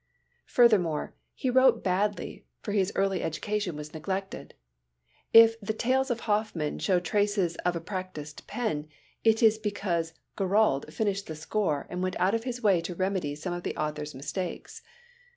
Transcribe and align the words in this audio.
Furthermore, 0.47 1.13
he 1.35 1.51
wrote 1.51 1.83
badly, 1.83 2.43
for 2.63 2.71
his 2.71 2.91
early 2.95 3.21
education 3.21 3.75
was 3.75 3.93
neglected. 3.93 4.55
If 5.31 5.59
the 5.61 5.73
Tales 5.75 6.09
of 6.09 6.21
Hoffman 6.21 6.79
shows 6.79 7.03
traces 7.03 7.55
of 7.57 7.75
a 7.75 7.79
practised 7.81 8.47
pen, 8.47 8.87
it 9.23 9.43
is 9.43 9.59
because 9.59 10.13
Guiraud 10.35 10.91
finished 10.91 11.27
the 11.27 11.35
score 11.35 11.85
and 11.87 12.01
went 12.01 12.19
out 12.19 12.33
of 12.33 12.45
his 12.45 12.63
way 12.63 12.81
to 12.81 12.95
remedy 12.95 13.35
some 13.35 13.53
of 13.53 13.61
the 13.61 13.77
author's 13.77 14.15
mistakes. 14.15 14.81